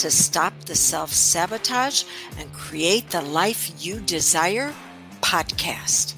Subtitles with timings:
[0.00, 2.04] to Stop the Self Sabotage
[2.38, 4.72] and Create the Life You Desire
[5.20, 6.14] podcast.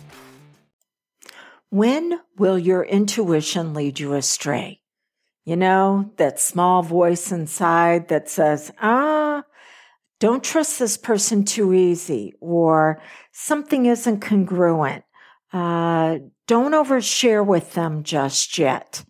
[1.68, 4.82] When will your intuition lead you astray?
[5.44, 9.42] You know, that small voice inside that says, ah,
[10.20, 13.02] don't trust this person too easy, or
[13.32, 15.02] something isn't congruent.
[15.52, 19.04] Uh, don't overshare with them just yet.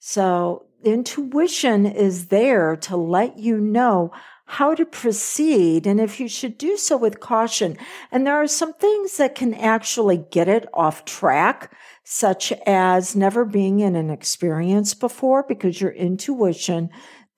[0.00, 4.12] So intuition is there to let you know
[4.46, 7.76] how to proceed and if you should do so with caution.
[8.10, 11.70] And there are some things that can actually get it off track,
[12.02, 16.88] such as never being in an experience before because your intuition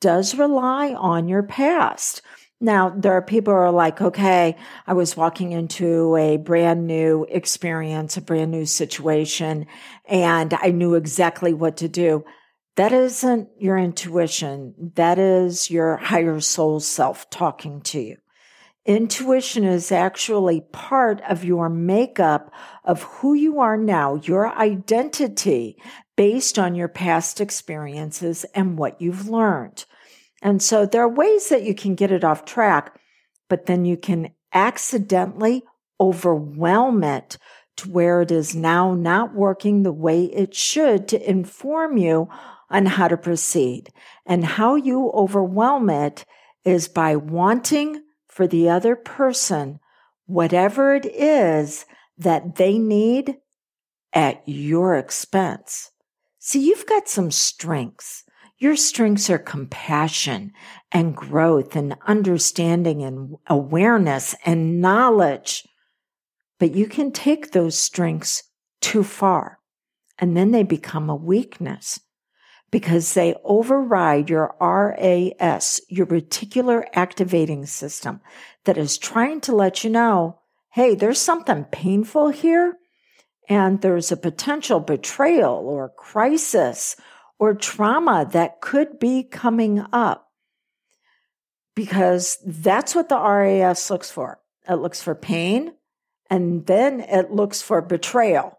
[0.00, 2.22] does rely on your past.
[2.60, 4.54] Now, there are people who are like, okay,
[4.86, 9.66] I was walking into a brand new experience, a brand new situation,
[10.06, 12.24] and I knew exactly what to do.
[12.76, 14.92] That isn't your intuition.
[14.94, 18.16] That is your higher soul self talking to you.
[18.86, 22.52] Intuition is actually part of your makeup
[22.84, 25.76] of who you are now, your identity
[26.16, 29.84] based on your past experiences and what you've learned.
[30.42, 32.98] And so there are ways that you can get it off track,
[33.48, 35.62] but then you can accidentally
[36.00, 37.36] overwhelm it
[37.86, 42.28] where it is now not working the way it should to inform you
[42.70, 43.90] on how to proceed.
[44.24, 46.24] And how you overwhelm it
[46.64, 49.80] is by wanting for the other person
[50.26, 51.84] whatever it is
[52.16, 53.36] that they need
[54.12, 55.90] at your expense.
[56.38, 58.24] See, you've got some strengths.
[58.58, 60.52] Your strengths are compassion
[60.92, 65.66] and growth and understanding and awareness and knowledge.
[66.60, 68.44] But you can take those strengths
[68.80, 69.58] too far
[70.18, 71.98] and then they become a weakness
[72.70, 78.20] because they override your RAS, your reticular activating system
[78.64, 80.38] that is trying to let you know,
[80.68, 82.76] hey, there's something painful here
[83.48, 86.94] and there's a potential betrayal or crisis
[87.38, 90.28] or trauma that could be coming up
[91.74, 94.38] because that's what the RAS looks for.
[94.68, 95.72] It looks for pain
[96.30, 98.56] and then it looks for betrayal.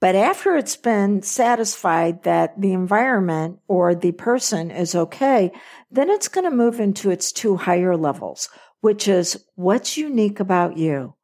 [0.00, 5.50] But after it's been satisfied that the environment or the person is okay,
[5.90, 8.48] then it's going to move into its two higher levels,
[8.80, 11.14] which is what's unique about you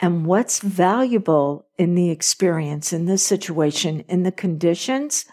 [0.00, 5.24] and what's valuable in the experience, in the situation, in the conditions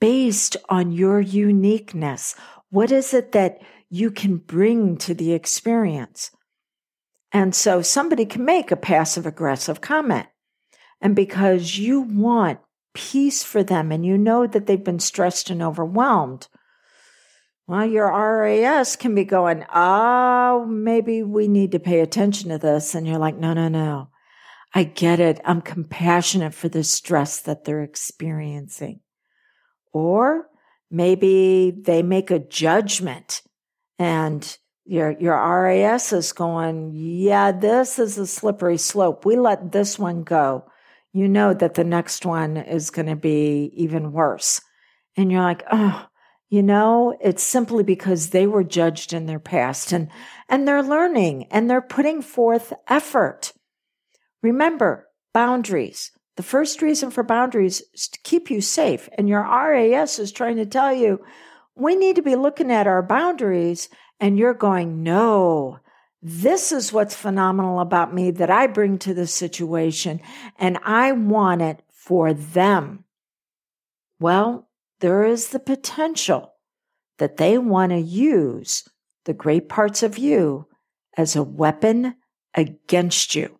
[0.00, 2.34] based on your uniqueness.
[2.70, 3.58] What is it that
[3.90, 6.30] you can bring to the experience?
[7.32, 10.26] And so somebody can make a passive aggressive comment
[11.02, 12.60] and because you want
[12.94, 16.46] peace for them and you know that they've been stressed and overwhelmed,
[17.66, 22.94] well, your RAS can be going, oh, maybe we need to pay attention to this.
[22.94, 24.08] And you're like, no, no, no.
[24.74, 25.40] I get it.
[25.44, 29.00] I'm compassionate for the stress that they're experiencing.
[29.92, 30.48] Or
[30.90, 33.42] maybe they make a judgment
[33.98, 39.24] and your, your RAS is going, yeah, this is a slippery slope.
[39.24, 40.64] We let this one go
[41.12, 44.60] you know that the next one is going to be even worse.
[45.16, 46.06] And you're like, oh,
[46.48, 50.08] you know, it's simply because they were judged in their past and,
[50.48, 53.52] and they're learning and they're putting forth effort.
[54.42, 56.10] Remember, boundaries.
[56.36, 59.08] The first reason for boundaries is to keep you safe.
[59.18, 61.20] And your RAS is trying to tell you,
[61.74, 63.90] we need to be looking at our boundaries.
[64.22, 65.80] And you're going, no,
[66.22, 70.20] this is what's phenomenal about me that I bring to the situation,
[70.56, 73.02] and I want it for them.
[74.20, 74.68] Well,
[75.00, 76.54] there is the potential
[77.18, 78.88] that they want to use
[79.24, 80.68] the great parts of you
[81.16, 82.14] as a weapon
[82.54, 83.58] against you.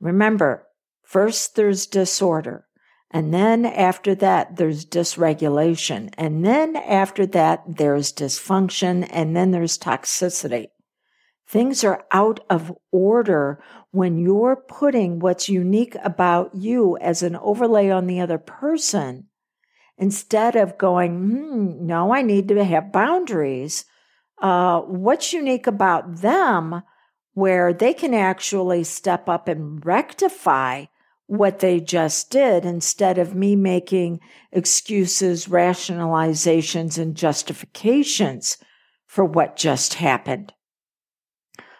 [0.00, 0.66] Remember,
[1.02, 2.65] first there's disorder,
[3.10, 9.78] and then after that, there's dysregulation, and then after that, there's dysfunction, and then there's
[9.78, 10.68] toxicity.
[11.48, 13.62] Things are out of order
[13.92, 19.28] when you're putting what's unique about you as an overlay on the other person
[19.96, 23.84] instead of going, hmm, no, I need to have boundaries.
[24.38, 26.82] uh, what's unique about them
[27.34, 30.86] where they can actually step up and rectify
[31.26, 34.20] what they just did instead of me making
[34.52, 38.58] excuses, rationalizations, and justifications
[39.06, 40.52] for what just happened.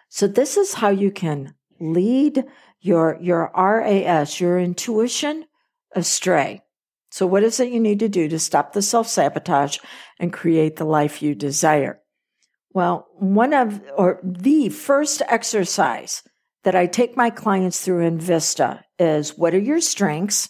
[0.09, 2.43] So this is how you can lead
[2.81, 5.45] your, your RAS, your intuition
[5.95, 6.61] astray.
[7.09, 9.77] So what is it you need to do to stop the self sabotage
[10.19, 12.01] and create the life you desire?
[12.73, 16.21] Well, one of, or the first exercise
[16.67, 20.49] that I take my clients through in Vista is what are your strengths?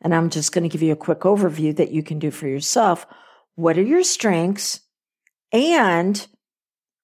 [0.00, 2.46] And I'm just going to give you a quick overview that you can do for
[2.46, 3.04] yourself.
[3.56, 4.78] What are your strengths?
[5.52, 6.24] And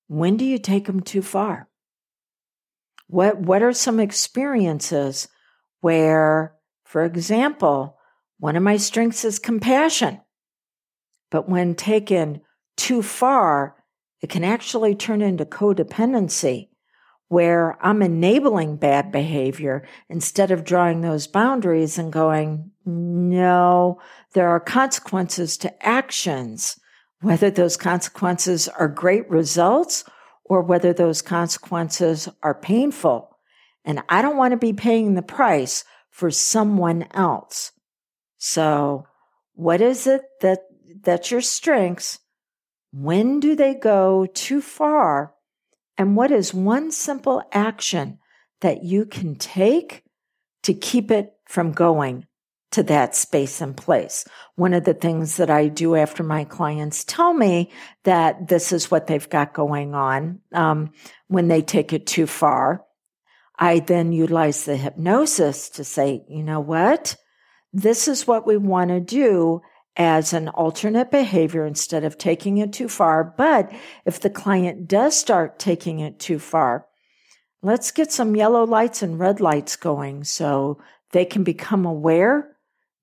[0.06, 1.69] when do you take them too far?
[3.09, 5.27] What, what are some experiences
[5.81, 6.55] where,
[6.85, 7.99] for example,
[8.38, 10.21] one of my strengths is compassion,
[11.32, 12.43] but when taken
[12.77, 13.75] too far,
[14.21, 16.69] it can actually turn into codependency
[17.31, 24.00] where I'm enabling bad behavior instead of drawing those boundaries and going, no,
[24.32, 26.81] there are consequences to actions,
[27.21, 30.03] whether those consequences are great results
[30.44, 33.38] or whether those consequences are painful.
[33.85, 37.71] And I don't want to be paying the price for someone else.
[38.38, 39.06] So
[39.55, 40.62] what is it that,
[41.00, 42.19] that's your strengths?
[42.93, 45.32] When do they go too far?
[46.00, 48.20] And what is one simple action
[48.62, 50.02] that you can take
[50.62, 52.26] to keep it from going
[52.70, 54.25] to that space and place?
[54.55, 57.70] One of the things that I do after my clients tell me
[58.05, 60.93] that this is what they've got going on um,
[61.29, 62.82] when they take it too far,
[63.58, 67.14] I then utilize the hypnosis to say, you know what?
[67.75, 69.61] This is what we want to do
[70.00, 73.23] as an alternate behavior instead of taking it too far.
[73.23, 73.70] But
[74.06, 76.87] if the client does start taking it too far,
[77.61, 80.81] let's get some yellow lights and red lights going so
[81.12, 82.56] they can become aware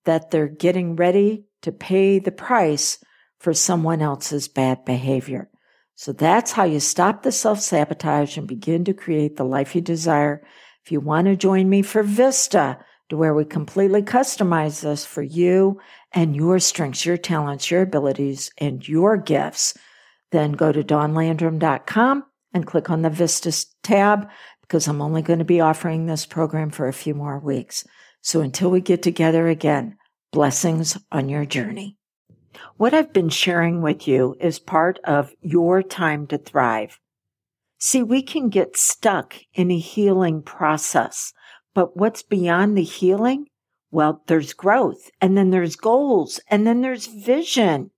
[0.06, 2.98] that they're getting ready to pay the price
[3.40, 5.52] for someone else's bad behavior.
[5.94, 9.82] So that's how you stop the self sabotage and begin to create the life you
[9.82, 10.44] desire.
[10.84, 12.80] If you want to join me for Vista,
[13.10, 15.80] to where we completely customize this for you
[16.12, 19.78] and your strengths, your talents, your abilities, and your gifts,
[20.32, 22.24] then go to dawnlandrum.com
[22.54, 24.28] and click on the Vistas tab
[24.62, 27.86] because I'm only going to be offering this program for a few more weeks.
[28.22, 29.98] So until we get together again,
[30.32, 31.98] blessings on your journey.
[32.76, 37.00] What I've been sharing with you is part of your time to thrive.
[37.80, 41.34] See, we can get stuck in a healing process
[41.78, 43.46] but what's beyond the healing?
[43.92, 47.92] Well, there's growth and then there's goals and then there's vision.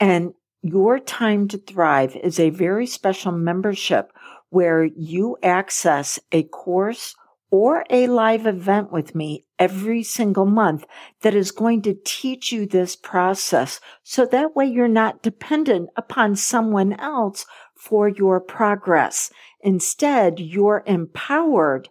[0.00, 0.32] And
[0.62, 4.10] your time to thrive is a very special membership
[4.48, 7.14] where you access a course
[7.50, 10.86] or a live event with me every single month
[11.20, 13.80] that is going to teach you this process.
[14.02, 17.44] So that way you're not dependent upon someone else
[17.76, 19.30] for your progress.
[19.60, 21.90] Instead, you're empowered